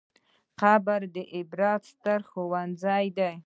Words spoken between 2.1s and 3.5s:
ښوونځی دی.